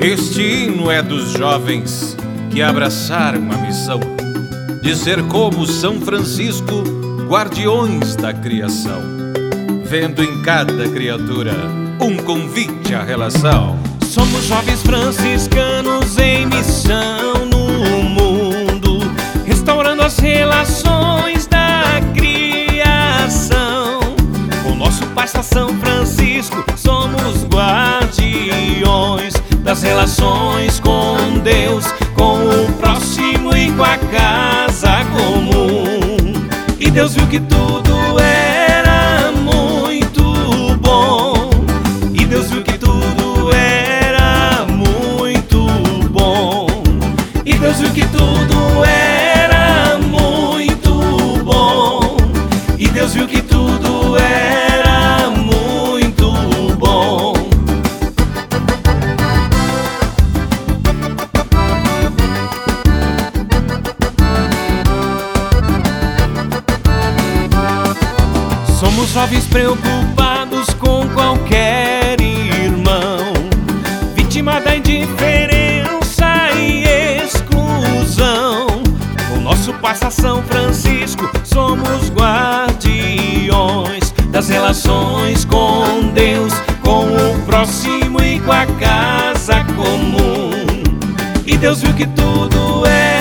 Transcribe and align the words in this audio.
Este 0.00 0.42
hino 0.42 0.90
é 0.90 1.00
dos 1.02 1.32
jovens 1.32 2.16
que 2.50 2.60
abraçaram 2.60 3.50
a 3.50 3.56
missão 3.58 4.00
de 4.82 4.96
ser 4.96 5.22
como 5.28 5.66
São 5.66 6.00
Francisco, 6.00 6.82
guardiões 7.28 8.16
da 8.16 8.34
criação, 8.34 9.00
vendo 9.84 10.22
em 10.22 10.42
cada 10.42 10.88
criatura 10.88 11.54
um 12.00 12.16
convite 12.16 12.94
à 12.94 13.02
relação. 13.02 13.78
Somos 14.04 14.44
jovens 14.44 14.82
franciscanos 14.82 16.18
em 16.18 16.46
missão 16.46 17.51
das 29.72 29.82
relações 29.84 30.78
com 30.80 31.38
Deus, 31.42 31.86
com 32.14 32.34
o 32.44 32.72
próximo 32.74 33.56
e 33.56 33.72
com 33.72 33.82
a 33.82 33.96
casa 33.96 35.02
comum. 35.06 36.46
E 36.78 36.90
Deus 36.90 37.14
viu 37.14 37.26
que 37.26 37.40
tudo 37.40 38.18
era 38.18 39.32
muito 39.32 40.76
bom. 40.76 41.48
E 42.12 42.26
Deus 42.26 42.50
viu 42.50 42.62
que 42.62 42.76
tudo 42.76 43.50
era 43.54 44.66
muito 44.66 45.66
bom. 46.10 46.66
E 47.46 47.54
Deus 47.54 47.78
viu 47.78 47.90
que 47.92 48.06
tudo 48.08 48.84
era 48.84 49.98
muito 50.00 51.42
bom. 51.44 52.18
E 52.78 52.88
Deus 52.88 53.14
viu 53.14 53.26
que 53.26 53.41
Somos 68.94 69.12
jovens 69.12 69.46
preocupados 69.46 70.68
com 70.74 71.08
qualquer 71.14 72.20
irmão, 72.20 73.32
vítima 74.14 74.60
da 74.60 74.76
indiferença 74.76 76.50
e 76.58 76.84
exclusão. 77.24 78.66
Com 79.30 79.40
nosso 79.40 79.72
Passa 79.74 80.10
São 80.10 80.42
Francisco, 80.42 81.30
somos 81.42 82.10
guardiões 82.10 84.12
das 84.30 84.50
relações 84.50 85.46
com 85.46 86.12
Deus, 86.12 86.52
com 86.82 87.06
o 87.06 87.38
próximo 87.46 88.22
e 88.22 88.38
com 88.40 88.52
a 88.52 88.66
casa 88.66 89.64
comum. 89.74 90.50
E 91.46 91.56
Deus 91.56 91.80
viu 91.80 91.94
que 91.94 92.06
tudo 92.08 92.84
era 92.84 93.11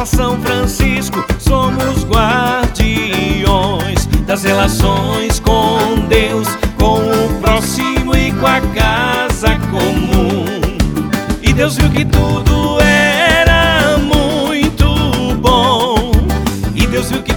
Passa 0.00 0.16
São 0.16 0.40
Francisco, 0.40 1.22
somos 1.38 2.06
guardiões 2.06 4.06
das 4.26 4.44
relações 4.44 5.38
com 5.40 6.06
Deus, 6.08 6.48
com 6.78 7.00
o 7.00 7.40
próximo 7.42 8.16
e 8.16 8.32
com 8.32 8.46
a 8.46 8.62
casa 8.62 9.58
comum. 9.70 10.46
E 11.42 11.52
Deus 11.52 11.76
viu 11.76 11.90
que 11.90 12.06
tudo 12.06 12.80
era 12.80 13.98
muito 13.98 14.86
bom. 15.38 16.12
E 16.74 16.86
Deus 16.86 17.10
viu 17.10 17.22
que 17.22 17.34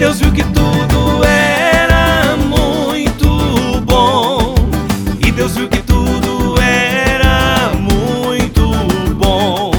Deus 0.00 0.18
viu 0.18 0.32
que 0.32 0.42
tudo 0.44 1.22
era 1.22 2.34
muito 2.34 3.82
bom. 3.82 4.54
E 5.22 5.30
Deus 5.30 5.54
viu 5.54 5.68
que 5.68 5.82
tudo 5.82 6.58
era 6.58 7.70
muito 7.74 8.70
bom. 9.16 9.70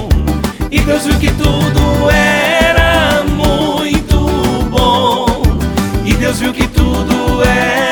E 0.69 0.79
Deus 0.79 1.05
viu 1.05 1.17
que 1.17 1.31
tudo 1.31 2.07
era 2.11 3.23
muito 3.23 4.63
bom. 4.69 5.41
E 6.05 6.13
Deus 6.13 6.39
viu 6.39 6.53
que 6.53 6.67
tudo 6.67 7.43
era 7.43 7.90